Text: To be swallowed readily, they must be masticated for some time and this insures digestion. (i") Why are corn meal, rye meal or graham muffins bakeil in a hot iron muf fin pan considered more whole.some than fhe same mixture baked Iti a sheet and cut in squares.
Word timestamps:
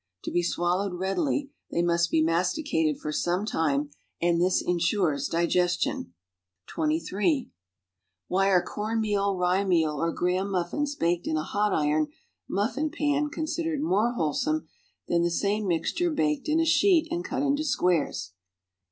To 0.23 0.31
be 0.31 0.41
swallowed 0.41 0.95
readily, 0.95 1.51
they 1.69 1.83
must 1.83 2.09
be 2.09 2.23
masticated 2.23 2.99
for 2.99 3.11
some 3.11 3.45
time 3.45 3.91
and 4.19 4.41
this 4.41 4.59
insures 4.59 5.27
digestion. 5.27 6.15
(i") 6.75 7.45
Why 8.27 8.49
are 8.49 8.63
corn 8.63 8.99
meal, 8.99 9.35
rye 9.37 9.63
meal 9.63 10.01
or 10.01 10.11
graham 10.11 10.49
muffins 10.49 10.95
bakeil 10.95 11.27
in 11.27 11.37
a 11.37 11.43
hot 11.43 11.71
iron 11.71 12.07
muf 12.49 12.73
fin 12.73 12.89
pan 12.89 13.29
considered 13.29 13.83
more 13.83 14.13
whole.some 14.13 14.65
than 15.07 15.21
fhe 15.21 15.29
same 15.29 15.67
mixture 15.67 16.09
baked 16.09 16.49
Iti 16.49 16.63
a 16.63 16.65
sheet 16.65 17.07
and 17.11 17.23
cut 17.23 17.43
in 17.43 17.55
squares. 17.63 18.31